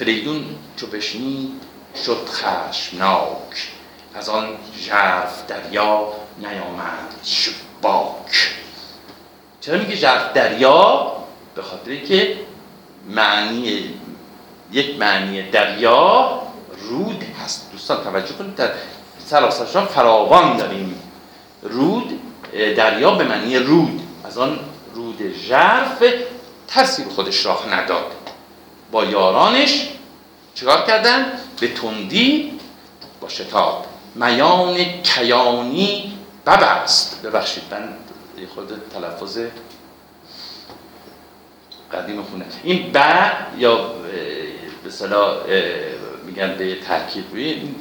[0.00, 0.44] فریدون
[0.76, 1.62] چو بشنید
[2.06, 3.68] شد خشمناک.
[4.14, 4.48] از آن
[4.78, 6.08] ژرف دریا
[6.38, 7.14] نیامد
[7.82, 8.54] باک
[9.60, 11.12] چرا میگه ژرف دریا؟
[11.54, 12.38] به خاطر که
[13.08, 13.94] معنی
[14.72, 16.42] یک معنی دریا
[16.88, 17.72] رود هست.
[17.72, 18.70] دوستان توجه کنید در
[19.26, 21.02] سراسرشان فراوان داریم.
[21.62, 22.20] رود
[22.52, 24.00] دریا به معنی رود.
[24.24, 24.58] از آن
[24.94, 26.04] رود ژرف
[26.68, 28.19] ترسی به خودش راه نداد.
[28.90, 29.88] با یارانش
[30.54, 32.52] چیکار کردن؟ به تندی
[33.20, 33.86] با شتاب.
[34.14, 37.22] میان کیانی ببست.
[37.22, 37.88] ببخشید من
[38.54, 39.38] خود تلفظ
[41.92, 42.44] قدیم خونه.
[42.62, 42.98] این ب
[43.58, 43.76] یا
[44.84, 44.90] به
[46.26, 47.24] میگن به ترکیب.
[47.32, 47.74] روی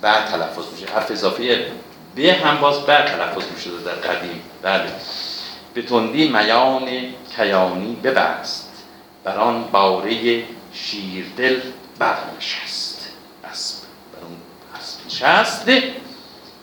[0.00, 0.92] بعد تلفظ میشه.
[0.94, 1.66] حرف اضافه
[2.14, 4.42] به هم باز بعد تلفظ میشه در قدیم.
[4.62, 4.92] بله.
[5.74, 6.88] به تندی میان
[7.36, 8.71] کیانی ببست.
[9.24, 11.60] بر آن باره شیردل
[11.98, 13.08] برنشست.
[13.52, 13.82] اسب.
[14.12, 14.36] بر اون
[14.80, 15.70] اسب نشست.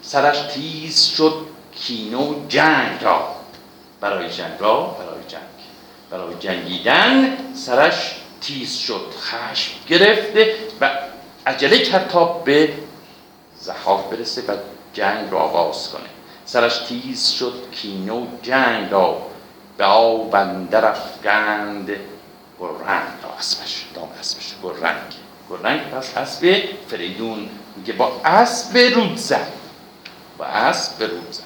[0.02, 3.28] سرش تیز شد کینو جنگ را.
[4.00, 5.40] برای جنگ را برای جنگ.
[6.10, 10.90] برای جنگیدن سرش تیز شد خشم گرفته و
[11.46, 12.72] عجله کرد تا به
[13.60, 14.56] زحاف برسه و
[14.94, 16.02] جنگ را آغاز کنه.
[16.44, 19.22] سرش تیز شد کینو جنگ را
[19.76, 21.90] به آب اندر افگند
[22.60, 25.14] گررنگ را اسبش دام اسبش گررنگ
[25.50, 29.52] گررنگ پس اسب فریدون میگه با اسب رود زد.
[30.38, 31.42] با اسب رود زد.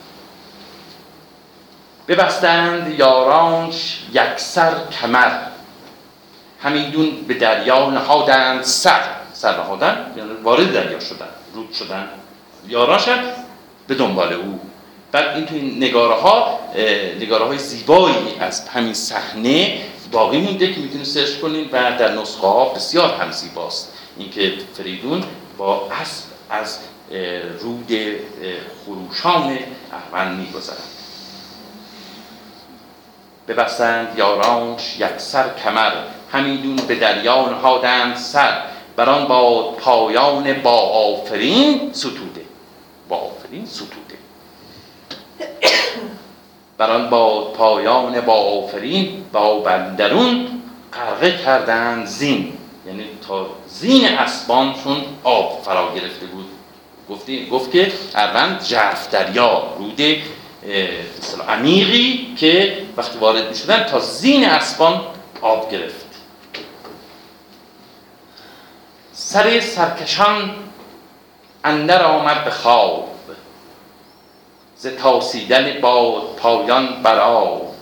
[2.08, 5.30] ببستند یارانش یکسر کمر.
[6.62, 9.00] همیدون به دریا نهادند سر.
[9.32, 12.08] سر نهادن یعنی وارد دریا شدن رود شدن.
[12.66, 13.24] یارانش هم
[13.86, 14.60] به دنبال او.
[15.12, 16.60] بعد این توی نگاره ها
[17.20, 19.78] نگاره های زیبایی از همین صحنه
[20.12, 23.92] باقی مونده که می‌تونید سرچ کنید و در نسخه ها بسیار هم زیباست.
[24.18, 25.24] اینکه فریدون
[25.58, 26.78] با اسب از
[27.60, 27.92] رود
[28.84, 29.58] خروشان
[29.92, 30.78] احوال میگذرد.
[33.48, 35.92] ببستند یارانش یک سر کمر
[36.32, 38.62] همیدون به دریا نهادند سر.
[38.96, 42.44] بران با پایان با آفرین ستوده.
[43.08, 44.14] با آفرین ستوده.
[46.78, 50.62] بران با پایان با آفرین با بندرون
[50.92, 52.58] قرقه کردند زین.
[52.86, 56.44] یعنی تا زین اسبانشون آب فرا گرفته بود.
[57.10, 60.00] گفتی گفت که اروند جرف دریا رود
[61.48, 65.00] عمیقی که وقتی وارد می شدن تا زین اسبان
[65.42, 66.06] آب گرفت.
[69.12, 70.50] سر سرکشان
[71.64, 73.13] اندر آمد به خواب.
[74.76, 77.74] ز تاسیدن با پایان بر آب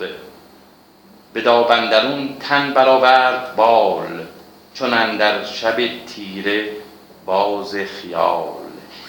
[1.33, 4.27] به دابندرون تن برآورد بال
[4.75, 5.77] چون اندر شب
[6.07, 6.71] تیره
[7.27, 8.49] باز خیال.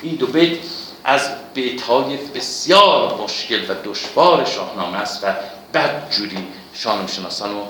[0.01, 0.57] این دو بیت
[1.03, 5.33] از بیتهای بسیار مشکل و دشوار شاهنامه است و
[5.73, 7.67] بدجوری شاهنامه شناسان رو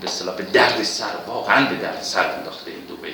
[0.00, 3.12] به صلاح به درد سر واقعا به درد سر انداخته این دو بیت.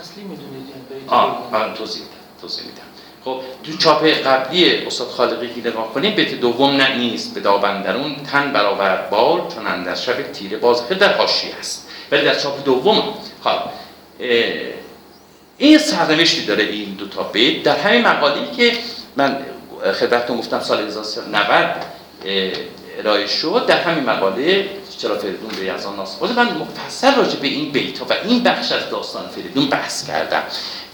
[0.00, 2.93] اصلی می‌دونید این بیت؟ آه من توضیح میدم توضیح میدم.
[3.24, 7.34] خب تو چاپ قبلی استاد خالقی که نگاه کنیم بیت دوم نه نیست.
[7.34, 11.88] به دابندرون تن برابر بال چون اندر شب تیره باز خیلی در حاشیه است.
[12.10, 13.14] ولی در چاپ دوم
[13.44, 13.58] خب
[15.58, 17.62] این سرنوشتی داره این دو تا بیت.
[17.62, 18.72] در همین مقاله که
[19.16, 19.38] من
[20.00, 21.70] خدمتتون گفتم سال 1990
[22.98, 24.68] ارائه شد در همین مقاله
[24.98, 28.90] چرا فریدون به یزدان ناسپاس من مفصل راجع به این بیت و این بخش از
[28.90, 30.42] داستان فریدون بحث کردم.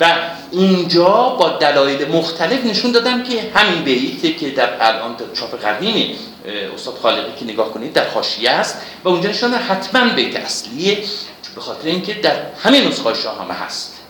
[0.01, 0.15] و
[0.51, 6.17] اونجا با دلایل مختلف نشون دادم که همین بیتی که در الان در چاپ قدیم
[6.75, 10.99] استاد خالقی که نگاه کنید در حاشیه است و اونجا نشون حتما بیت اصلیه
[11.55, 14.01] به خاطر اینکه در همین نسخه شاهنامه هست.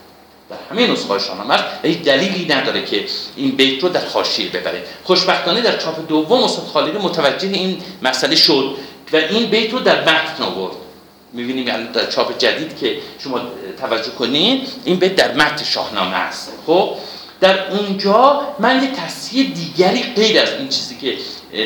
[0.51, 3.05] در همه نسخه شاهنامه است هیچ دلیلی نداره که
[3.37, 8.37] این بیت رو در حاشیه ببره خوشبختانه در چاپ دوم استاد خالقی متوجه این مسئله
[8.37, 8.77] شد
[9.13, 10.75] و این بیت رو در متن آورد.
[11.33, 13.41] می‌بینیم یعنی در چاپ جدید که شما
[13.81, 16.53] توجه کنید این بیت در متن شاهنامه است.
[16.67, 16.91] خب
[17.41, 21.17] در اونجا من یه تصحیح دیگری غیر از این چیزی که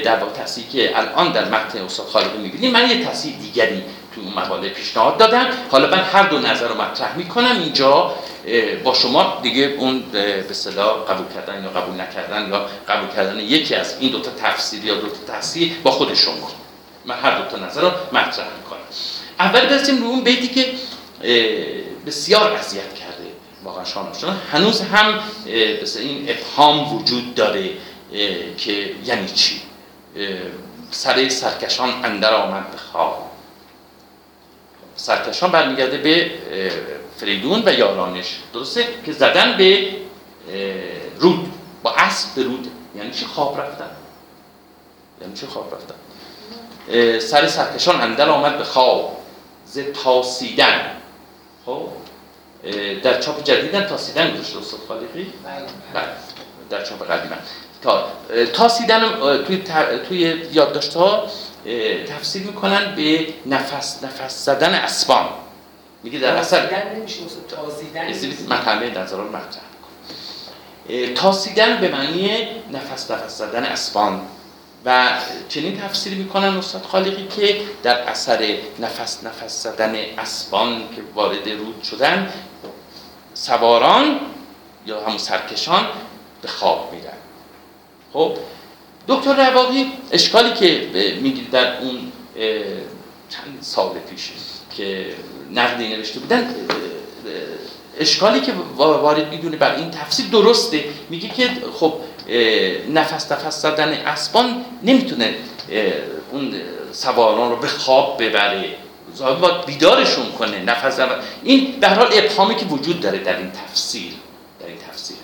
[0.00, 3.82] در واقع تصحیحی که الان در متن استاد خالقی می‌بینیم من یه تصحیح دیگری
[4.14, 5.46] تو اون مقاله پیشنهاد دادم.
[5.70, 8.14] حالا من هر دو نظر رو مطرح می‌کنم اینجا
[8.84, 13.74] با شما دیگه اون به اصطلاح قبول کردن یا قبول نکردن یا قبول کردن یکی
[13.74, 16.63] از این دو تا تفسیر یا دو تا تصحیح با خود شما.
[17.12, 18.80] هر دو تا نظر رو مطرح می‌کنم.
[19.40, 20.74] اول برسیم رو اون بیتی که
[22.06, 23.26] بسیار اذیت کرده
[23.64, 24.12] واقعا شما.
[24.52, 25.20] هنوز هم
[25.82, 27.70] مثل این ابهام وجود داره
[28.56, 29.60] که یعنی چی؟
[30.90, 33.30] سر سرکشان اندر آمد به خواب.
[34.96, 36.30] سرکشان برمیگرده به
[37.16, 38.36] فریدون و یارانش.
[38.52, 39.88] درسته؟ که زدن به
[41.18, 41.52] رود.
[41.82, 42.70] با اسب به رود.
[42.96, 43.90] یعنی چی خواب رفتن؟
[45.20, 45.94] یعنی چی خواب رفتن؟
[47.20, 49.16] سر سرکشان اندر آمد به خواب.
[49.66, 50.80] ز تاسیدن.
[51.66, 51.88] خب؟
[53.02, 56.04] در چاپ جدیدن تاسیدن گذاشته استاد خالقی؟ بله, بله.
[56.70, 57.38] در چاپ قدیمن.
[57.82, 58.08] تا
[58.52, 59.10] تاسیدن
[59.46, 59.62] توی
[60.08, 61.26] توی یادداشت ها
[62.08, 65.28] تفسیر می‌کنن به نفس نفس زدن اسبان.
[66.02, 66.68] میگه در اثر
[67.48, 68.06] تاسیدن
[68.48, 69.64] من همه نظران مطرح.
[71.14, 74.20] تاسیدن به معنی نفس نفس زدن اسبان.
[74.84, 75.08] و
[75.48, 81.82] چنین تفسیر می‌کنن استاد خالقی که در اثر نفس نفس زدن اسبان که وارد رود
[81.82, 82.32] شدن
[83.34, 84.20] سواران
[84.86, 85.86] یا همون سرکشان
[86.42, 87.16] به خواب میرن.
[88.12, 88.36] خب
[89.08, 90.88] دکتر رواقی اشکالی که
[91.20, 92.12] میگید در اون
[93.30, 94.32] چند سال پیش
[94.76, 95.14] که
[95.52, 96.54] نقدی نوشته بودن
[97.98, 100.84] اشکالی که وارد می‌دونه بر این تفسیر درسته.
[101.10, 101.94] میگه که خب
[102.92, 105.34] نفس نفس زدن اسبان نمی‌تونه
[106.32, 106.54] اون
[106.92, 108.64] سواران رو به خواب ببره.
[109.40, 111.00] باید بیدارشون کنه نفس
[111.42, 114.12] این به حال ابهامی که وجود داره در این تفسیر
[114.60, 115.16] در این تفسیر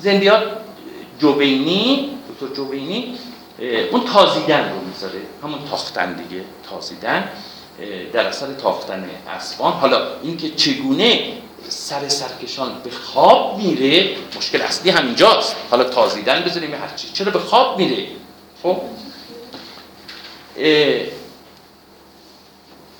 [0.00, 0.42] زندیات
[1.20, 2.10] جوبینی
[2.40, 3.18] دکتر جوبینی
[3.90, 5.20] اون تازیدن رو می‌ذاره.
[5.42, 7.28] همون تاختن دیگه تازیدن
[8.12, 9.72] در اثر تاختن اسبان.
[9.72, 11.32] حالا اینکه چگونه
[11.68, 14.16] سر سرکشان به خواب میره.
[14.36, 15.56] مشکل اصلی همینجاست.
[15.70, 18.06] حالا تازیدن بذاریم هر چی چرا به خواب میره؟
[18.62, 18.80] خب؟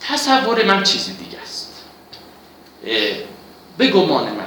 [0.01, 1.73] تصور من چیزی دیگه است.
[3.79, 4.47] به گمان من.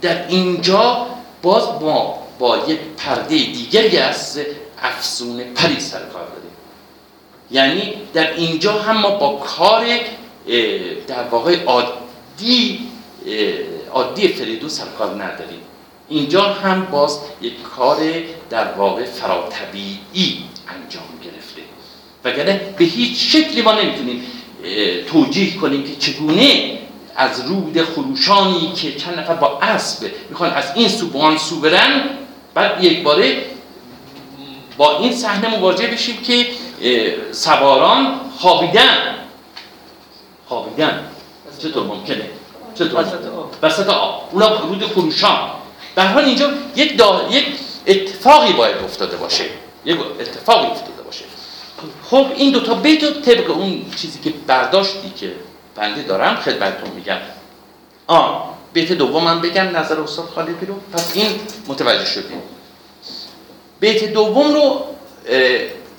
[0.00, 1.06] در اینجا
[1.42, 4.40] باز ما با یک پرده دیگری از
[4.82, 6.50] افسون پری سر کار داریم.
[7.50, 9.86] یعنی در اینجا هم ما با کار
[11.06, 12.87] در واقع عادی
[13.92, 15.60] عادی فریدون سرکار نداریم.
[16.08, 17.96] اینجا هم باز یک کار
[18.50, 21.62] در واقع فراتبیعی انجام گرفته.
[22.24, 24.24] وگرنه به هیچ شکلی ما نمی‌تونیم
[25.06, 26.78] توجیه کنیم که چگونه
[27.16, 31.60] از رود خروشانی که چند نفر با اسب می‌خوان از این سو به آن سو
[31.60, 32.04] برن
[32.54, 33.42] بعد یک باره
[34.76, 36.46] با این صحنه مواجه بشیم که
[37.32, 39.14] سواران خوابیدن.
[40.46, 41.04] خوابیدن.
[41.58, 42.30] چطور ممکنه؟
[42.74, 43.04] چطور
[43.62, 44.28] وسط آب.
[44.32, 45.50] اونا رود خروشان
[45.94, 47.46] به حال اینجا یک, یک
[47.86, 49.44] اتفاقی باید افتاده باشه.
[49.84, 51.24] یک اتفاقی افتاده باشه.
[52.10, 55.32] خب این دوتا بیت رو طبق اون چیزی که برداشتی که
[55.74, 57.18] بنده دارم خدمتتون میگم.
[58.06, 62.42] آه بیت دومم بگم نظر استاد خالقی رو پس این متوجه شدیم.
[63.80, 64.84] بیت دوم رو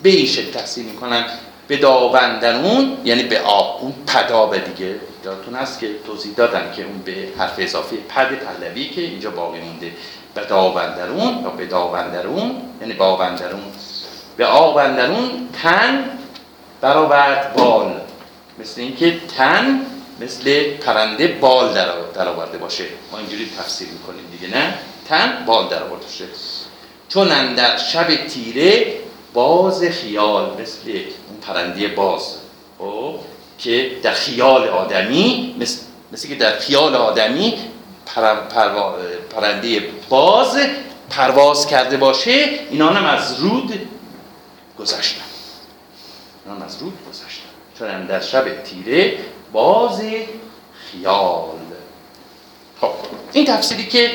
[0.04, 1.26] به این شکل تحصیل می‌کنن
[1.68, 3.80] به داوندرون یعنی به آب.
[3.82, 4.96] اون پداب دیگه.
[5.26, 9.60] یادتون هست که توضیح دادن که اون به حرف اضافی پد پهلوی که اینجا باقی
[9.60, 9.92] مونده.
[10.34, 13.64] به داوندرون یا به داوندرون یعنی به آوندرون
[14.38, 16.10] به آوندرون تن
[16.82, 18.02] برآورد بال.
[18.60, 19.86] مثل اینکه تن
[20.22, 21.74] مثل پرنده بال
[22.14, 22.84] در آورده باشه.
[23.12, 24.74] ما اینجوری تفسیر می‌کنیم دیگه نه؟
[25.10, 26.26] تن بال در آورده باشه.
[27.10, 28.94] چون اندر شب تیره
[29.34, 32.36] باز خیال مثل اون پرنده باز.
[32.80, 33.16] خب؟
[33.60, 35.80] که در خیال آدمی مثل,
[36.12, 37.54] مثل که در خیال آدمی
[38.06, 38.36] پر...
[39.30, 40.60] پرنده باز
[41.10, 43.88] پرواز کرده باشه اینا هم از رود
[44.80, 45.22] گذشتن.
[46.46, 47.50] اینا هم از رود گذشتن.
[47.80, 49.18] چون در شب تیره
[49.52, 50.02] باز
[50.92, 51.50] خیال.
[52.82, 52.92] خب
[53.34, 54.12] این تفسیری که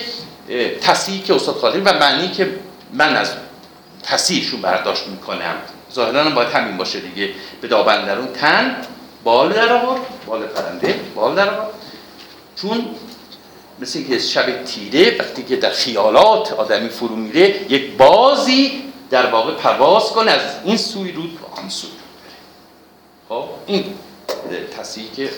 [0.81, 2.59] تصیحی که استاد خالی و معنی که
[2.93, 3.33] من از
[4.03, 5.55] تصیحشون برداشت می‌کنم.
[5.93, 7.31] ظاهرا باید همین باشه دیگه.
[7.61, 8.77] به دابندرون تن
[9.25, 11.75] بال در آورد بال پرنده بال در آورد
[12.57, 12.87] چون
[13.81, 19.55] مثل که شب تیره وقتی که در خیالات آدمی فرو میره یک بازی در واقع
[19.55, 23.95] پرواز کنه از این سوی رود به آن سوی رود بره خب این
[24.79, 25.31] تصیحی که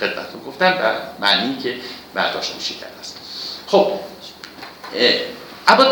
[0.00, 1.74] خدمتتون گفتم و معنی که
[2.14, 3.18] برداشت میشه کرده است
[3.66, 3.92] خب
[5.68, 5.84] اما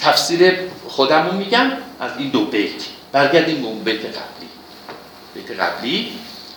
[0.00, 0.58] تفسیر
[0.88, 2.82] خودم رو میگم از این دو بیت
[3.12, 4.48] برگردیم به اون بیت قبلی
[5.34, 6.12] بیت قبلی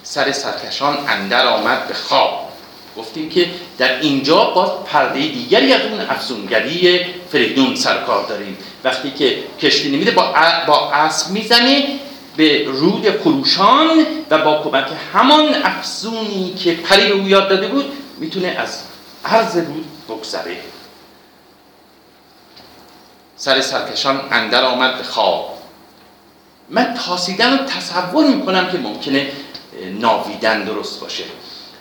[0.09, 2.49] سر سرکشان اندر آمد به خواب.
[2.97, 8.57] گفتیم که در اینجا باز پرده دیگری از اون افزونگری فریدون سرکار داریم.
[8.83, 10.33] وقتی که کشتی نمیده با,
[10.67, 11.87] با اسب می‌زنه
[12.37, 17.85] به رود خروشان و با کمک همان افزونی که پری به او یاد داده بود
[18.19, 18.83] می‌تونه از
[19.25, 20.57] عرض رود بگذره.
[23.37, 25.57] سر سرکشان اندر آمد به خواب.
[26.69, 29.31] من تاسیدن رو تصور می‌کنم که ممکنه
[29.85, 31.23] ناویدن درست باشه.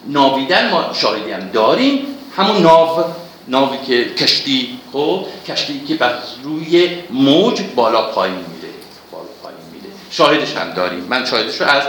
[0.06, 2.06] ناویدن ما شاهدی هم داریم.
[2.36, 3.04] همون ناو
[3.48, 8.74] ناوی که کشتی خب کشتی که بر روی موج بالا پایین میره.
[9.12, 9.86] بالا پایین میره.
[10.10, 11.00] شاهدش هم داریم.
[11.00, 11.82] من شاهدش رو از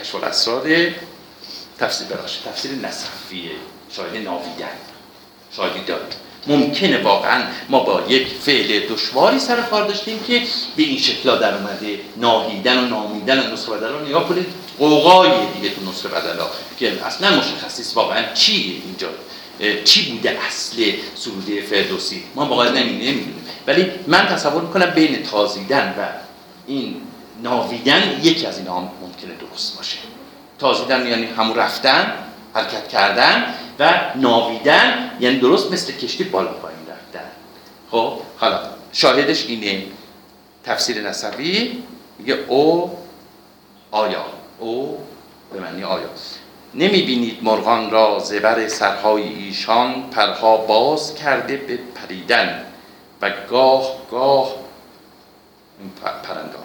[0.00, 0.62] کشف الاسرار
[1.78, 3.50] تفسیر براش تفسیر نصفیه.
[3.90, 4.76] شاهد ناویدن.
[5.56, 6.06] شاهدی داریم.
[6.46, 10.42] ممکنه واقعا ما با یک فعل دشواری سر کار داشتیم که
[10.76, 14.46] به این شکلا در اومده ناهیدن و نامیدن نسخه بدل رو نگاه کنید.
[14.78, 16.42] قوقای دیگه تو نسخه بدل
[16.78, 19.08] که اصلا مشخص واقعا چیه اینجا
[19.84, 26.02] چی بوده اصل سروده فردوسی؟ ما واقعا نمی‌دونیم ولی من تصور می‌کنم بین تازیدن و
[26.66, 26.96] این
[27.42, 29.98] ناویدن یکی از اینا ممکنه درست باشه.
[30.58, 32.12] تازیدن یعنی همون رفتن
[32.54, 33.54] حرکت کردن.
[33.78, 37.28] و ناویدن یعنی درست مثل کشتی بالا پایین رفتن
[37.90, 38.60] خب حالا
[38.92, 39.82] شاهدش اینه
[40.64, 41.82] تفسیر نصبی
[42.18, 42.98] میگه او
[43.90, 44.24] آیا
[44.58, 44.98] او
[45.52, 46.08] به معنی آیا.
[46.74, 52.64] نمی بینید مرغان را زبر سرهای ایشان پرها باز کرده به پریدن
[53.22, 54.54] و گاه گاه
[56.22, 56.58] پرنده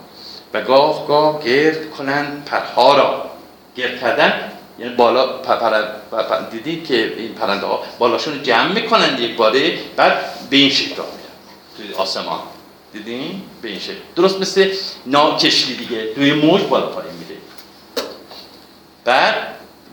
[0.54, 3.30] و گاه گاه گرد کنند پرها را.
[3.76, 4.52] گرد کردن
[4.84, 10.58] یعنی بالا پر دیدید که این پرنده ها بالاشون جمع می‌کنند یک باره بعد به
[10.58, 11.08] این شکل میرن.
[11.78, 12.40] توی آسمان.
[12.94, 14.00] دیدین به این شکل.
[14.16, 14.74] درست مثل
[15.06, 16.14] ناکشلی دیگه.
[16.14, 17.42] توی موج بالا پایین میره.
[19.04, 19.36] بعد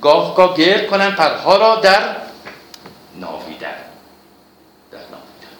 [0.03, 2.17] گاه گاه گرد کنن پرها را در
[3.17, 3.77] ناویدن.
[4.93, 5.57] در ناویدن.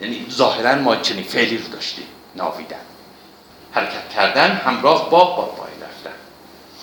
[0.00, 2.06] یعنی ظاهرا ما چنین فعلی رو داشتیم.
[2.36, 2.76] ناویدن.
[3.72, 5.81] حرکت کردن همراه با با پایین.
[5.81, 5.81] رفتن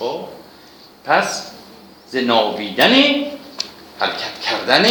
[0.00, 0.20] خب
[1.04, 1.50] پس
[2.08, 2.94] ز ناویدن
[4.00, 4.84] حرکت کردن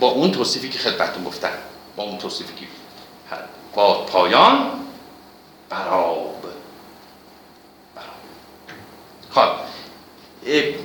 [0.00, 1.52] با اون توصیفی که خدمتتون گفتم
[1.96, 2.66] با اون توصیفی که
[3.74, 4.70] با پایان
[5.68, 6.44] براب.
[7.94, 8.08] براب.
[9.30, 9.50] خب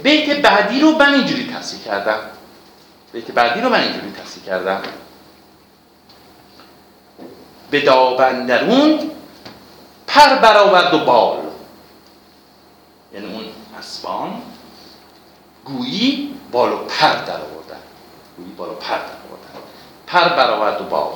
[0.03, 2.19] بیت بعدی رو من اینجوری تفسیر کردم.
[3.13, 4.81] بیت بعدی رو من اینجوری تفسیر کردم.
[7.71, 9.11] به دابندرون
[10.07, 11.50] پر برآورد و بال.
[13.81, 14.41] اسبان
[15.65, 17.81] گویی بال و پر در آوردن.
[18.37, 19.61] گویی بال و پر در آوردن.
[20.07, 21.13] پر برآورد و بال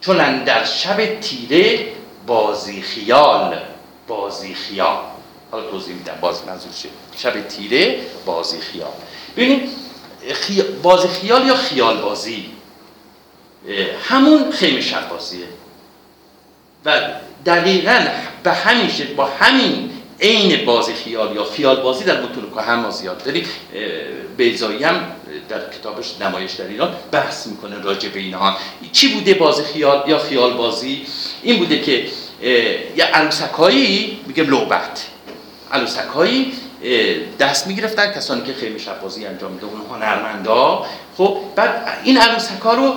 [0.00, 1.92] چون در شب تیره
[2.26, 3.58] بازی خیال
[4.06, 5.04] بازی خیال.
[5.50, 6.72] حالا توضیح میدم باز منظور
[7.16, 8.92] شب تیره بازی خیال.
[9.36, 9.70] ببینید
[10.82, 12.50] بازی خیال یا خیال بازی؟
[14.08, 15.46] همون خیمه شب بازیه.
[16.84, 17.00] و
[17.46, 18.06] دقیقا
[18.42, 19.89] به همین با همین
[20.20, 23.24] عین بازی خیال یا خیال بازی در متون که هم زیاد.
[23.24, 23.46] داری
[24.36, 25.04] بیزایی هم
[25.48, 28.56] در کتابش نمایش در ایران بحث می‌کنه راجع به اینها.
[28.92, 31.06] چی بوده بازی خیال یا خیال بازی؟
[31.42, 32.06] این بوده که
[32.96, 35.06] یه عروسکایی میگه لوبت
[35.72, 36.52] عروسکایی
[37.40, 40.86] دست می‌گرفتن کسانی که خیمه شبازی انجام میده اون هنرمندا.
[41.16, 42.94] خب بعد این عروسکا رو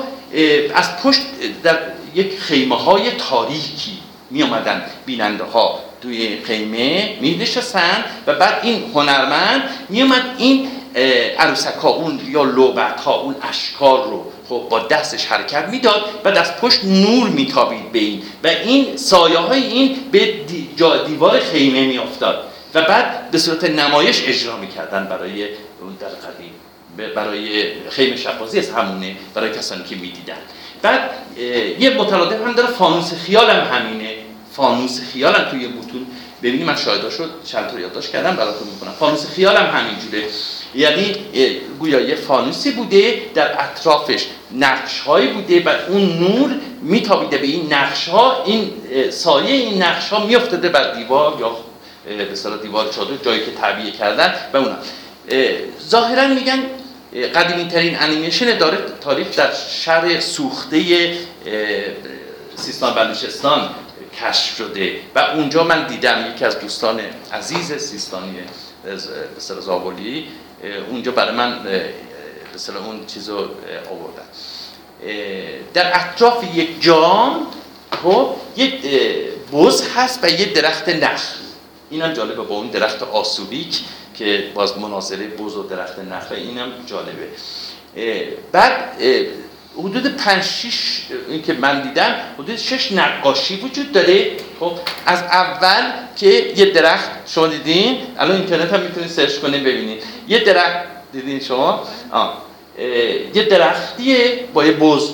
[0.75, 1.21] از پشت
[1.63, 1.79] در
[2.15, 3.97] یک خیمه های تاریکی
[4.31, 10.67] می آمدن بیننده ها توی خیمه می نشستن و بعد این هنرمند می آمد این
[11.39, 16.27] عروسک ها اون یا لوبت ها اون اشکار رو خب با دستش حرکت می‌داد و
[16.27, 18.23] از پشت نور میتابید به این.
[18.43, 20.33] و این سایه های این به
[21.07, 22.43] دیوار خیمه میافتاد.
[22.73, 25.43] و بعد به صورت نمایش اجرا می‌کردن برای
[25.81, 26.51] اون در قدیم.
[27.15, 30.37] برای خیمه شفازی از همونه برای کسانی که می‌دیدن.
[30.81, 31.09] بعد
[31.79, 34.09] یه مترادف هم داره فانوس خیال هم همینه.
[34.55, 36.07] فانوس خیال هم توی متون
[36.43, 40.23] ببینید من شاهداش رو چند تا یادداشت کردم براتون می‌کنم فانوس خیال هم همینجوره.
[40.75, 41.15] یعنی
[41.79, 44.25] گویا یه فانوسی بوده در اطرافش.
[44.51, 48.71] نقش هایی بوده و اون نور میتابیده به این نقش ها این
[49.11, 51.57] سایه این نقش ها میافتاده بر دیوار یا
[52.05, 54.77] به دیوار چادر جایی که تعبیه کردن و اونم
[55.89, 56.59] ظاهرا میگن
[57.35, 59.49] قدیمی ترین انیمیشن داره تاریخ در
[59.83, 61.13] شهر سوخته
[62.55, 63.69] سیستان بلوچستان
[64.21, 64.95] کشف شده.
[65.15, 67.01] و اونجا من دیدم یکی از دوستان
[67.33, 68.35] عزیز سیستانی
[69.37, 70.27] بسر زابولی
[70.89, 71.59] اونجا برای من
[72.55, 73.37] مثلا اون چیزو
[73.91, 74.23] آوردن.
[75.73, 77.47] در اطراف یک جام
[78.03, 78.85] خب یک
[79.53, 81.39] بز هست و یک درخت نخل.
[81.89, 83.79] اینم جالبه با اون درخت آسوبیک
[84.15, 87.27] که باز مناظره بز و درخت نخل اینم جالبه.
[88.51, 89.01] بعد
[89.77, 94.31] حدود 5 6 این که من دیدم حدود 6 نقاشی وجود داره.
[94.59, 94.71] خب
[95.05, 100.03] از اول که یه درخت شما دیدین؟ الان اینترنت هم می‌تونید سرچ کنید ببینید.
[100.27, 100.79] یه درخت
[101.11, 102.37] دیدین شما؟ آه.
[103.33, 105.09] یه درختیه با یه بز.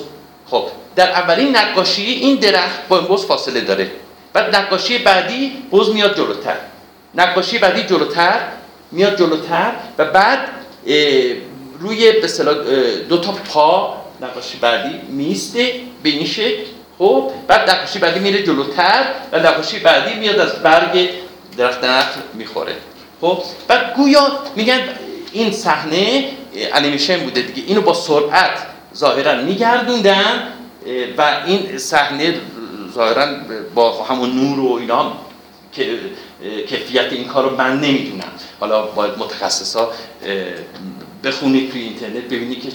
[0.45, 3.91] خب در اولین نقاشی این درخت با این بز فاصله داره.
[4.33, 6.57] بعد نقاشی بعدی بز میاد جلوتر.
[7.15, 8.39] نقاشی بعدی جلوتر
[8.91, 10.39] میاد جلوتر و بعد
[11.79, 12.27] روی به
[13.09, 15.73] دو تا پا نقاشی بعدی میسته
[16.03, 16.63] به این شکل.
[16.97, 21.09] خب بعد نقاشی بعدی میره جلوتر و نقاشی بعدی میاد از برگ
[21.57, 22.75] درخت نخل می‌خوره.
[23.21, 24.79] خب بعد گویا میگن
[25.31, 26.29] این صحنه
[26.73, 27.67] انیمیشن بوده دیگه.
[27.67, 30.53] اینو با سرعت ظاهرا میگردوندن
[31.17, 32.33] و این صحنه
[32.93, 33.27] ظاهرا
[33.75, 35.13] با همون نور و اینا
[35.73, 35.99] که
[36.67, 38.31] کیفیت این کار رو من نمی‌دونم.
[38.59, 39.91] حالا باید متخصصا
[41.23, 42.69] بخونید توی اینترنت ببینید که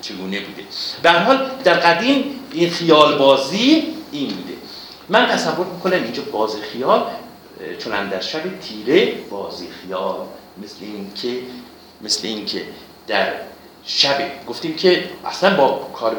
[0.00, 0.62] چگونه بوده.
[1.02, 3.82] به حال در قدیم این خیال بازی
[4.12, 4.54] این بوده.
[5.08, 7.02] من تصور می‌کنم اینجا بازی خیال
[7.78, 10.16] چون در شب تیره بازی خیال
[10.62, 11.42] مثل اینکه
[12.02, 12.62] مثل اینکه
[13.06, 13.32] در
[13.86, 16.16] شب گفتیم که اصلا با کار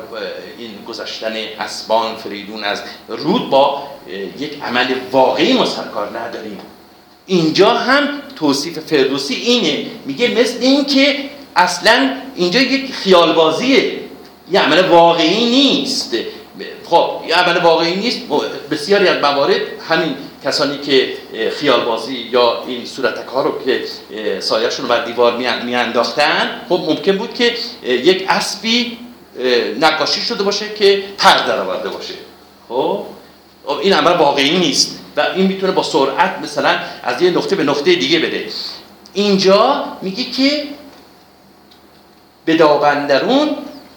[0.58, 3.88] این گذاشتن اسبان فریدون از رود با
[4.40, 6.60] یک عمل واقعی ما سرکار نداریم.
[7.26, 9.86] اینجا هم توصیف فردوسی اینه.
[10.06, 14.00] میگه مثل اینکه اصلا اینجا یک خیال بازیه
[14.52, 16.16] یه عمل واقعی نیست.
[16.90, 18.20] خب یه عمل واقعی نیست.
[18.72, 20.16] بسیاری از موارد همین
[20.46, 21.14] کسانی که
[21.60, 23.84] خیال بازی یا این صورتک ها رو که
[24.40, 27.56] سایهشون رو بر دیوار میانداختن خب ممکن بود که
[27.86, 28.98] یک اسبی
[29.80, 32.14] نقاشی شده باشه که پر درآورده باشه.
[32.70, 33.06] خب
[33.82, 37.96] این عمل واقعی نیست و این می‌تونه با سرعت مثلا از یه نقطه به نقطه
[37.96, 38.46] دیگه بده.
[39.14, 40.64] اینجا میگه که
[42.52, 43.50] به دابندرون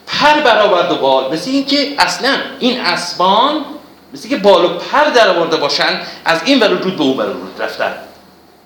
[0.06, 1.32] پر برآورد و بال.
[1.32, 3.64] مثل اینکه اصلا این اسبان
[4.12, 7.26] مثل که بال و پر در آورده باشن از این ور رود به اون ور
[7.26, 7.94] رود رفتن.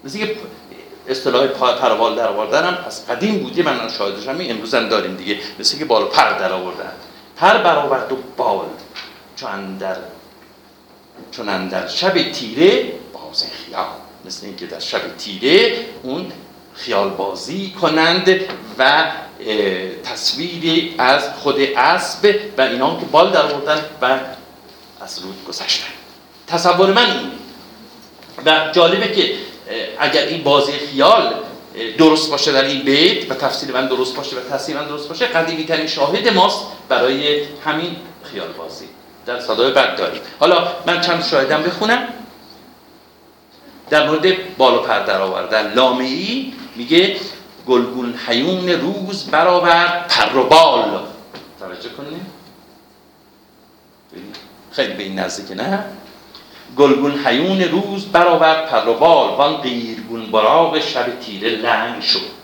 [0.04, 0.37] مثل که
[1.09, 5.38] اصطلاح پروال در آوردن هم از قدیم بوده من شاهدش هم امروز هم داریم دیگه.
[5.59, 6.92] مثل که بال و پر در آوردن
[7.37, 8.66] پر برآورد و بال.
[9.37, 9.97] چون در
[11.33, 13.87] چون در شب تیره باز خیال.
[14.25, 16.33] مثل اینکه در شب تیره اون
[16.75, 18.40] خیال بازی کنند
[18.78, 19.04] و
[20.05, 24.18] تصویری از خود اسب و اینا که بال در آوردن و
[25.01, 25.92] از رود گذشتن.
[26.46, 27.31] تصور من این
[28.46, 29.35] و جالبه که
[29.98, 31.35] اگر این بازی خیال
[31.98, 35.27] درست باشه در این بیت و تفسیر من درست باشه و تفسیر من درست باشه
[35.27, 37.96] قدیمی ترین شاهد ماست برای همین
[38.33, 38.88] خیال بازی.
[39.27, 40.22] در صدای بعد داریم.
[40.40, 42.09] حالا من چند شاهدم بخونم.
[43.90, 45.74] در مورد بالا پر در آوردن.
[45.74, 47.16] لامعی میگه
[47.68, 51.07] گلگون حیون روز برآورد پر و بال.
[51.61, 52.26] توجه کنید
[54.72, 55.85] خیلی به این نزدیک نه؟
[56.76, 59.37] گلگون حیون روز برآورد پر و بال.
[59.37, 62.38] وان قیرگون براغ شب تیره لنگ شد.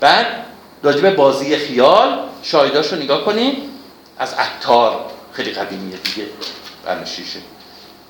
[0.00, 0.26] بعد
[0.82, 3.58] راجب بازی خیال شاهداشو نگاه کنید
[4.18, 5.00] از عطار.
[5.32, 6.28] خیلی قدیمیه دیگه.
[6.84, 7.38] برنشیشه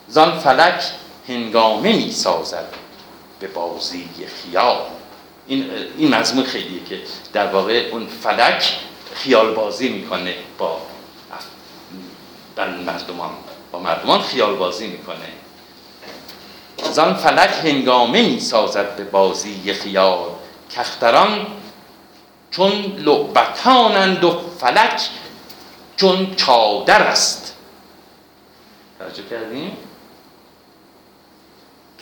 [0.08, 0.82] زان فلک
[1.28, 2.64] هنگامه می سازد
[3.40, 4.76] به بازی خیال.
[5.46, 7.00] این این مضمون خیلیه که
[7.32, 8.78] در واقع اون فلک
[9.14, 10.78] خیال بازی می‌کنه با
[12.86, 13.30] مردمان
[13.72, 15.28] با مردمان خیال بازی می‌کنه.
[16.92, 20.18] زان فلک هنگامه می‌سازد به بازی خیال
[20.76, 21.46] کختران
[22.50, 25.08] چون لعبتانند و فلک
[25.96, 27.56] چون چادر است.
[28.98, 29.76] توجه کردیم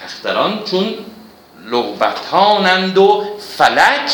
[0.03, 0.95] کختران چون
[1.67, 3.25] لعبتانند و
[3.57, 4.11] فلک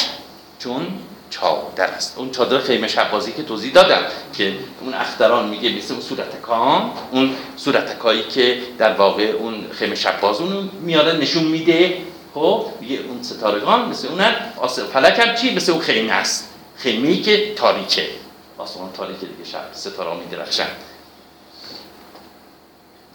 [0.59, 0.87] چون
[1.31, 2.19] چادر است.
[2.19, 4.03] اون چادر خیمه شبازی که توضیح دادم
[4.37, 10.41] که اون اختران میگه مثل اون صورتکان اون صورتکایی که در واقع اون خیمه شباز
[10.41, 11.97] اون میاره نشون میده.
[12.35, 14.23] خب میگه اون ستارگان مثل اون
[14.93, 16.49] فلک هم چی؟ مثل اون خیمه است.
[16.77, 18.07] خیمه که تاریکه.
[18.59, 20.67] آسمان تاریکه دیگه شب ستاره میدرخشن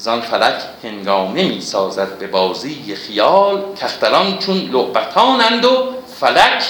[0.02, 6.64] زان فلک هنگامه می سازد به بازی خیال کختران چون لعبتانند و فلک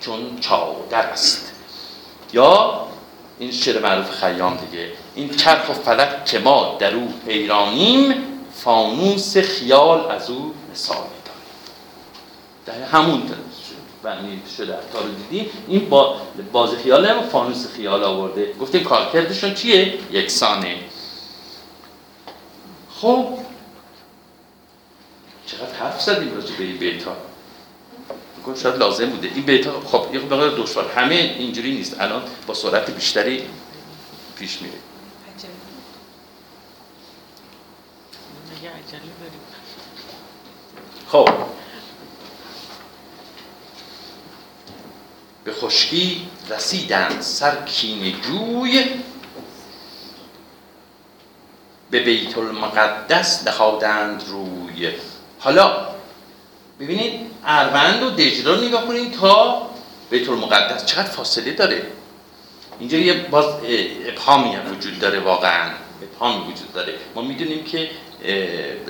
[0.00, 1.52] چون چادر است.
[2.32, 2.80] یا
[3.38, 8.14] این شعر معروف خیام دیگه این چرخ و فلک که ما در او حیرانیم
[8.54, 13.22] فانوس خیال از او مثال داریم در همون
[14.02, 16.16] بنی شده تا رو دیدیم این با
[16.52, 18.52] باز خیال هم فانوس خیال آورده.
[18.60, 20.76] گفتیم کارکردشون چیه؟ یکسانه.
[23.00, 23.38] خب.
[25.46, 27.16] چقدر حرف زدیم راجع به این بیت ها
[28.62, 29.28] شاید لازم بوده.
[29.34, 30.92] این بیت ها خب یه مقدار دشوار.
[30.92, 32.00] همه اینجوری نیست.
[32.00, 33.42] الان با سرعت بیشتری
[34.38, 34.74] پیش میره.
[41.08, 41.28] خب.
[45.44, 48.84] به خشکی رسیدند سر کین جوی
[51.90, 54.90] به بیت المقدس نهادند روی.
[55.38, 55.86] حالا
[56.80, 59.62] ببینید اروند و دجله رو نگاه کنید تا
[60.10, 61.86] بیت المقدس چقدر فاصله داره.
[62.80, 63.44] اینجا یه باز
[64.06, 65.70] ابهامی وجود داره واقعا.
[66.02, 66.94] ابهامی وجود داره.
[67.14, 67.90] ما می‌دونیم که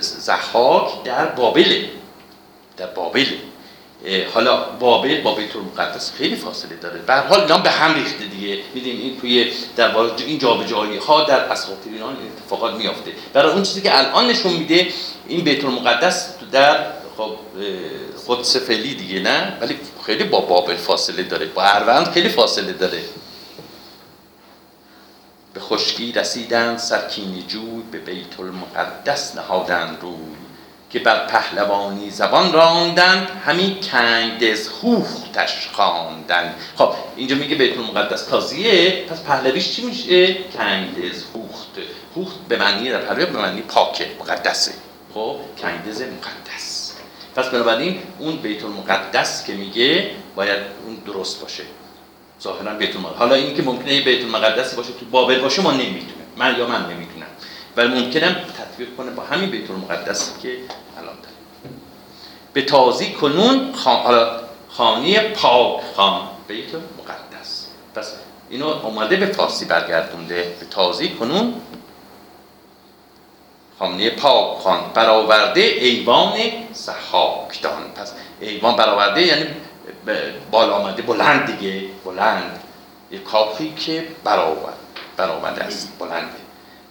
[0.01, 1.91] زحاک در بابله.
[2.77, 3.27] در بابل
[4.35, 6.99] حالا بابل با بیت المقدس خیلی فاصله داره.
[6.99, 8.59] به حال اینا به هم ریخته دیگه.
[8.75, 13.13] میدیم این توی در این جابجایی ها در اساطیر ایران اتفاقات میافته.
[13.33, 14.89] برای اون چیزی که الان نشون میده
[15.29, 17.37] این بیت المقدس در خب
[18.29, 21.47] قدس فعلی دیگه نه؟ ولی خیلی با بابل فاصله داره.
[21.47, 23.03] با اروند خیلی فاصله داره.
[25.55, 30.46] به خشکی رسیدن سرکینی جوی به بیت المقدس نهادن روی.
[30.97, 33.77] که بر پهلوانی زبان راندن همین
[34.41, 36.55] دز خوختش خواندن.
[36.77, 39.05] خب اینجا میگه بیت المقدس تازیه.
[39.11, 41.69] پس پهلویش چی میشه؟ دز خوخت
[42.15, 44.73] خوخت به معنی در پهلوی به معنی پاکه مقدسه.
[45.15, 46.93] خب کنگدز مقدس.
[47.37, 51.63] پس بنابراین اون بیت المقدس که میگه باید اون درست باشه.
[52.43, 53.19] ظاهرا بیت المقدس.
[53.19, 56.83] حالا این که ممکنه بیت المقدسی باشه تو بابل باشه ما نمی‌دونیم من یا من
[56.83, 57.27] نمی‌دونم
[57.77, 60.49] ولی ممکنم تطبیق کنه با همین بیت المقدسی که
[62.57, 63.73] به تازی کنون
[64.69, 67.67] خانی پاک خان بیت مقدس.
[67.95, 68.15] پس
[68.51, 70.57] اینو اومده به فارسی برگردونده.
[70.61, 71.55] به تازی کنون
[73.79, 74.81] خانه پاک خان.
[74.95, 76.33] برآورده ایوان
[76.73, 77.83] سحاکدان.
[77.95, 79.45] پس ایوان برآورده یعنی
[80.51, 81.89] بالا آمده بلند دیگه.
[82.05, 82.61] بلند.
[83.11, 84.77] یه کافی که برآورد
[85.17, 85.93] برآورده است.
[85.99, 86.37] بلنده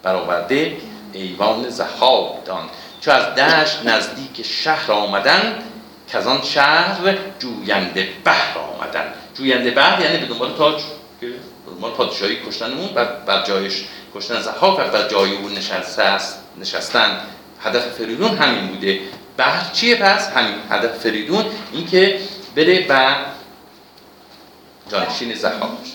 [0.03, 0.77] برآورده
[1.13, 2.69] ایوان زهاب دان
[3.05, 5.63] چو از دشت نزدیک شهر آمدن
[6.07, 9.13] که از آن شهر جوینده بحر آمدن.
[9.37, 10.81] جوینده بحر یعنی به دنبال تاج
[11.21, 11.27] که
[11.67, 13.83] دنبال پادشاهی کشتنمون و بر جایش
[14.15, 17.19] کشتن زهاب و بر جای او نشسته است نشستن.
[17.63, 18.99] هدف فریدون همین بوده.
[19.37, 22.19] بحر چیه پس؟ همین هدف فریدون اینکه
[22.55, 23.15] بره و
[24.91, 25.93] جانشین زهاب بشه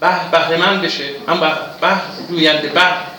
[0.00, 1.04] بحر بهره بشه.
[1.28, 1.40] هم
[1.80, 3.09] بحر جوینده بحر.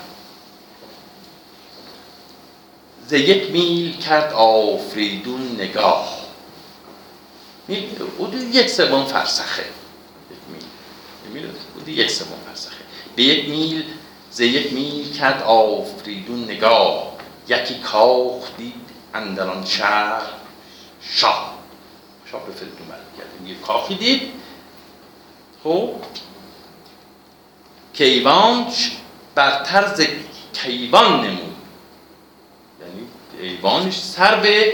[3.12, 6.18] ز یک میل کرد آفریدون نگاه.
[8.20, 9.66] حدود یک سوم فرسخه.
[10.32, 10.38] یک
[11.34, 12.00] میل.
[12.00, 12.76] یک سوم فرسخه.
[13.16, 13.84] به یک میل
[14.32, 17.12] ز یک میل کرد آفریدون نگاه.
[17.48, 18.74] یکی کاخ دید
[19.14, 20.22] اندران شهر
[21.02, 21.58] شاه.
[22.32, 24.22] شاه به فریدون برد یک کاخی دید.
[25.64, 25.90] خب.
[27.94, 28.92] کیوانش
[29.36, 30.08] بر طرز
[30.54, 31.51] کیوان نمود.
[33.42, 34.74] ایوانش سر به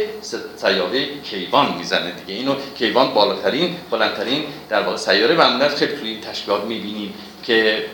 [0.58, 2.40] سیاره کیوان می‌زنه دیگه.
[2.40, 7.86] اینو کیوان بالاترین بلندترین در واقع سیاره معمولا خیلی توی این تشبیهات می‌بینیم که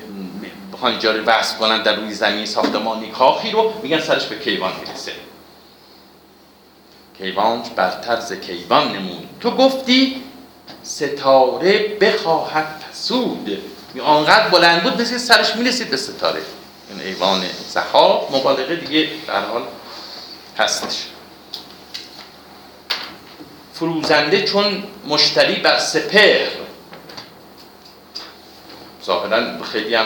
[0.74, 3.74] بخوان جاری بحث کنن در روی زمین ساختمانی کاخی رو.
[3.84, 5.12] میگن سرش به کیوان می‌رسه.
[7.18, 10.22] کیوانش بر طرز کیوان نمود تو گفتی
[10.84, 13.58] ستاره بخواهد فسود
[14.06, 16.42] آنقدر بلند بود مثل سرش می‌رسید به ستاره.
[16.90, 19.62] این ایوان زها مبالغه دیگه در حال
[20.58, 21.06] هستش.
[23.74, 26.48] فروزنده چون مشتری بر سپهر.
[29.06, 30.06] ظاهرا خیلی هم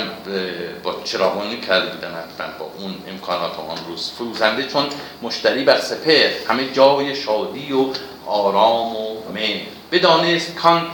[0.84, 2.14] با چراغانی کرده بودن
[2.60, 4.86] با اون امکانات آن روز فروزنده چون
[5.22, 7.86] مشتری بر سپهر همه جای شادی و
[8.26, 9.68] آرام و مهر.
[9.92, 10.88] بدانست کان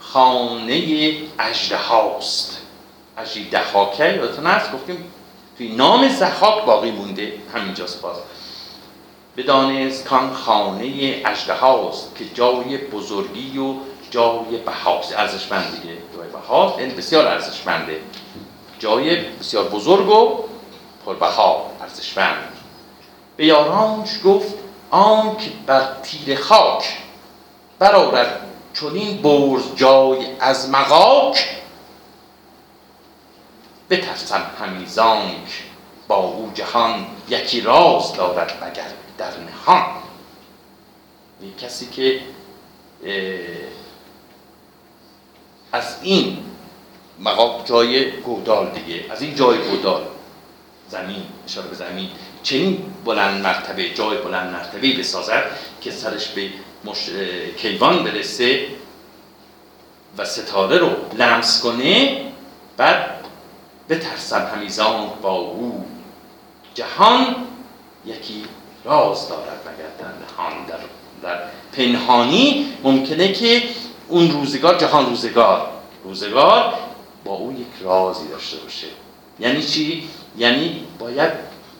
[0.00, 2.58] خانه اجده هاست
[3.18, 5.12] اجده هاکه یادتون هست؟ گفتیم
[5.58, 7.32] توی نام زحاک باقی مونده.
[7.54, 8.16] همینجاست باز
[9.36, 13.74] بدانست کان خانه اجده هاست که جای بزرگی و
[14.10, 15.78] جای بهاست ارزشمند
[16.16, 18.00] جای بهاست این یعنی بسیار ارزشمنده.
[18.78, 20.44] جای بسیار بزرگ و
[21.06, 22.52] پربها ارزشمند.
[23.36, 24.54] به یارانش گفت
[24.90, 26.98] آن که بر تیر خاک
[27.78, 28.40] برآورد
[28.80, 31.46] چنین برز جای از مغاک
[33.90, 35.64] بترسم همیزانک
[36.08, 38.86] با او جهان یکی راز دارد مگر
[39.20, 39.84] در نهان.
[41.42, 42.20] یک کسی که
[45.72, 46.38] از این
[47.18, 50.06] مقام جای گودال دیگه از این جای گودال
[50.88, 52.08] زمین اشاره به زمین
[52.42, 55.44] چنین بلند مرتبه جای بلند مرتبه بسازد
[55.80, 56.50] که سرش به
[56.84, 57.10] مش...
[57.56, 58.66] کیوان برسه
[60.18, 62.20] و ستاره رو لمس کنه
[62.76, 63.24] بعد
[63.88, 64.50] بترسم.
[64.54, 65.86] همیزان با او.
[66.74, 67.36] جهان
[68.06, 68.44] یکی
[68.84, 70.78] راز دارد مگر در نهان در,
[71.22, 71.38] در
[71.72, 73.62] پنهانی ممکنه که
[74.08, 75.70] اون روزگار جهان روزگار
[76.04, 76.74] روزگار
[77.24, 78.86] با او یک رازی داشته باشه
[79.40, 81.30] یعنی چی؟ یعنی باید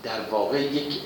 [0.03, 1.01] در واقع یک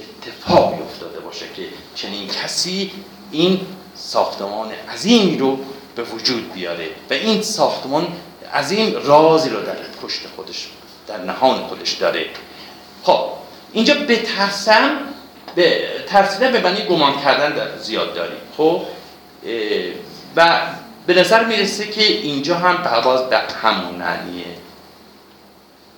[0.00, 1.62] اتفاقی افتاده باشه که
[1.94, 2.92] چنین کسی
[3.30, 3.60] این
[3.94, 5.58] ساختمان عظیمی رو
[5.96, 8.06] به وجود بیاره و این ساختمان
[8.54, 10.68] عظیم رازی رو در پشت خودش
[11.06, 12.26] در نهان خودش داره
[13.02, 13.37] خب
[13.72, 14.90] اینجا به ترسم
[15.54, 18.40] به ترسیده به معنی گمان کردن در زیاد داریم.
[18.56, 18.82] خب؟
[20.36, 20.60] و
[21.06, 24.44] به نظر می‌رسه که اینجا هم باز به همون معنیه.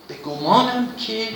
[0.09, 1.29] به گمانم که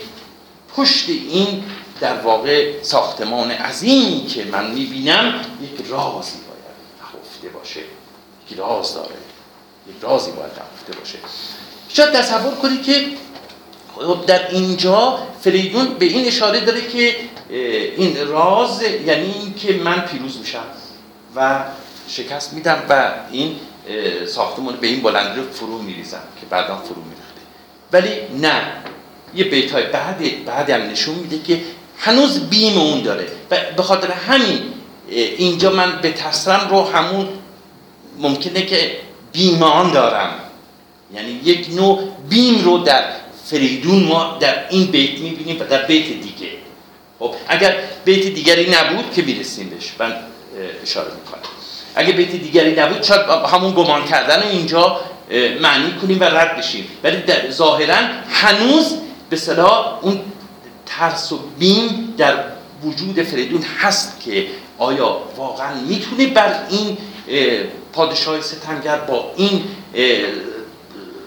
[0.77, 1.65] پشت این
[2.01, 7.81] در واقع ساختمان عظیمی که من می‌بینم یک رازی باید نهفته باشه.
[8.51, 9.17] یک راز داره.
[9.89, 11.19] یک رازی باید نهفته باشه.
[11.89, 13.07] شاید تصور کنید که
[14.27, 17.17] در اینجا فریدون به این اشاره داره که
[17.97, 20.65] این راز یعنی اینکه من پیروز میشم
[21.37, 21.65] و
[22.09, 23.57] شکست میدم و این
[24.27, 27.41] ساختمون به این بلندی رو فرو میریزم که بعدا فرو می‌رفته
[27.93, 28.63] ولی نه
[29.35, 31.61] یه بیت های بعد بعد هم نشون میده که
[31.99, 34.61] هنوز بیم اون داره و به خاطر همین
[35.09, 37.29] اینجا من به تسرم رو همون
[38.19, 38.97] ممکنه که
[39.33, 40.31] بیمان دارم.
[41.15, 43.05] یعنی یک نوع بیم رو در
[43.45, 46.53] فریدون ما در این بیت می‌بینیم و در بیت دیگه.
[47.19, 50.17] خب اگر بیت دیگری نبود که می‌رسیم بهش؟ من
[50.83, 51.41] اشاره می‌کنم.
[51.95, 55.01] اگر بیت دیگری نبود شاید همون گمان کردن رو اینجا
[55.61, 57.97] معنی کنیم و رد بشیم؟ ولی ظاهرا
[58.29, 58.95] هنوز
[59.31, 60.21] به صلاح اون
[60.87, 62.45] ترس و بیم در
[62.85, 64.47] وجود فریدون هست که
[64.79, 66.99] آیا واقعا می‌تونه بر این
[67.93, 69.65] پادشاه ستمگر با این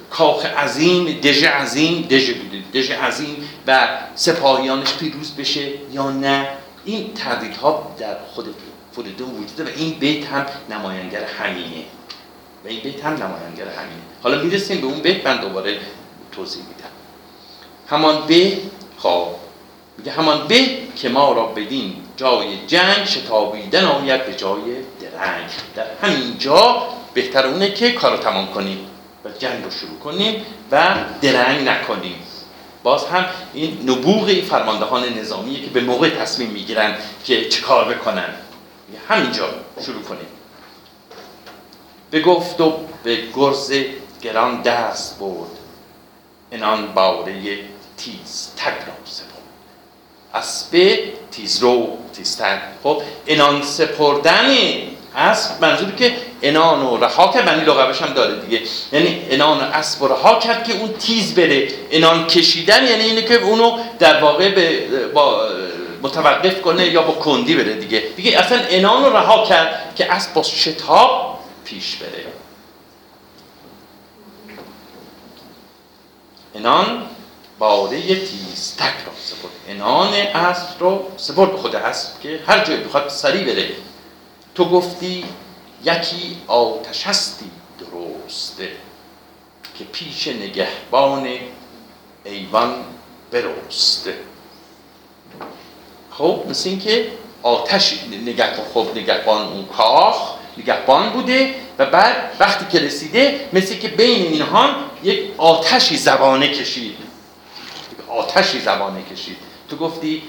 [0.09, 2.31] کاخ عظیم دژ عظیم دژ
[2.73, 6.47] دژ عظیم و سپاهیانش پیروز بشه یا نه
[6.85, 8.55] این تردیدها در خود
[8.91, 11.83] فریدون وجوده و این بیت هم نماینگر همینه.
[12.65, 14.01] و این بیت هم نماینگر همینه.
[14.23, 15.77] حالا می‌رسیم به اون بیت من دوباره
[16.31, 16.89] توضیح میدم.
[17.87, 18.57] همان به
[18.97, 19.39] خواب
[19.97, 20.65] میگه همان به
[20.95, 24.61] که ما را بدین جای جنگ شتابیدن آید به جای
[25.01, 25.49] درنگ.
[25.75, 28.79] در همین جا بهتر اونه که کار تمام کنیم.
[29.25, 32.23] و جنگ رو شروع کنیم و درنگ نکنیم.
[32.83, 38.33] باز هم این نبوغ فرماندهان نظامیه که به موقع تصمیم می‌گیرن که چه کار بکنن.
[39.09, 39.49] همینجا
[39.85, 40.27] شروع کنیم.
[42.11, 43.73] به گفت و به گرز
[44.21, 45.51] گران دست برد.
[46.51, 47.59] انان باره
[47.97, 49.31] تیز تک را سپرد.
[50.33, 50.99] اسب
[51.31, 54.47] تیز رو تیز تک خب انان سپردن
[55.17, 58.61] اسب منظور که انان و رها کرد بنی لغبش هم داره دیگه.
[58.91, 61.67] یعنی انان و اسب و رها کرد که اون تیز بره.
[61.91, 65.47] انان کشیدن یعنی اینه که اونو در واقع به با
[66.01, 68.03] متوقف کنه یا با کندی بره دیگه.
[68.15, 72.25] دیگه اصلا انان رو رها کرد که اسب با شتاب پیش بره.
[76.55, 77.03] انان
[77.59, 78.75] باده تیز.
[78.77, 79.51] تک را سپرد.
[79.69, 83.67] انان اسب رو سپرد به خود اسب که هر جای بخواد سری بره.
[84.57, 85.25] تو گفتی
[85.83, 88.71] یکی آتش هستی درسته
[89.77, 91.27] که پیش نگهبان
[92.25, 92.75] ایوان
[93.31, 94.13] برسته.
[96.11, 97.11] خب مثل اینکه
[97.43, 97.93] آتش
[98.25, 104.25] نگهبان خب نگهبان اون کاخ نگهبان بوده و بعد وقتی که رسیده مثل که بین
[104.25, 106.97] اینها یک آتشی زبانه کشید.
[108.07, 109.37] آتشی زبانه کشید.
[109.69, 110.23] تو گفتی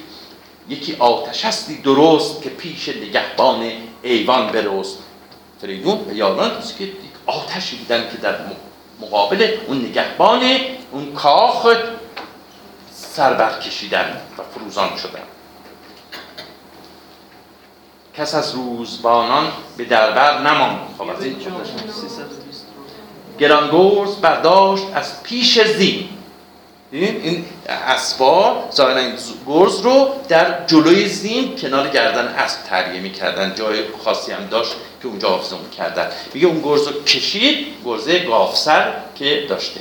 [0.69, 4.99] یکی آتش هستی درست که پیش نگهبان ایوان برست
[5.61, 6.93] فریدون و یاران که
[7.27, 8.35] آتشی بودن که در
[9.01, 10.43] مقابل اون نگهبان
[10.93, 11.67] اون کاخ
[12.93, 15.23] سر کشیدن و فروزان شدن.
[18.17, 21.37] کس از روزبانان به دربر نمان خب از این
[23.39, 26.09] گرانگورز برداشت از پیش زین.
[26.93, 29.15] این اسبا ظاهرا این
[29.47, 33.55] گرز رو در جلوی زین کنار گردن اسب تریه می‌کردن.
[33.55, 34.73] جای خاصی هم داشت
[35.03, 39.81] که اونجا حافظه کردن میگه اون گرز رو کشید گرزه گافسر که داشته.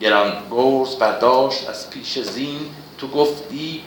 [0.00, 2.60] گران گرز برداشت از پیش زین
[2.98, 3.82] تو گفتی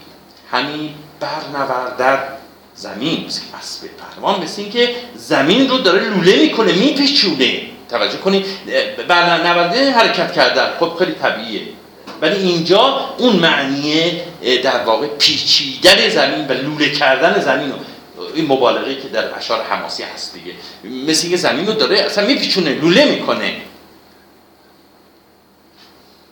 [0.50, 2.38] همی برنوردد
[2.74, 3.26] زمین.
[3.58, 7.62] اسب پهلوان مثل این که زمین رو داره لوله می‌کنه میپیچونه.
[7.90, 8.46] توجه کنید
[9.08, 10.70] برنورده حرکت کردن.
[10.80, 11.62] خب خیلی طبیعیه.
[12.22, 14.20] ولی اینجا اون معنی
[14.62, 17.72] در واقع پیچیدن زمین و لوله کردن زمین
[18.34, 20.52] این مبالغه که در اشعار حماسی هست دیگه.
[21.06, 23.56] مثل اینکه زمین رو داره اصلا میپیچونه لوله می‌کنه.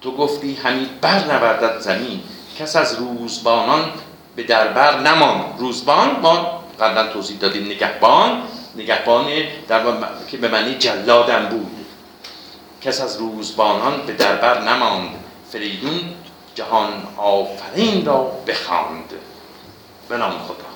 [0.00, 2.20] تو گفتی همین برنوردد زمین.
[2.58, 3.90] کس از روزبانان
[4.36, 8.42] به دربر نمان روزبان ما قبلا توضیح دادیم نگهبان.
[8.76, 9.26] نگهبان
[9.68, 9.82] در
[10.30, 11.86] که به معنی جلادم بود.
[12.82, 15.10] کس از روزبانان به دربر نماند.
[15.52, 16.00] فریدون
[16.54, 19.12] جهان آفرین را بخواند.
[20.08, 20.67] به نام خدا.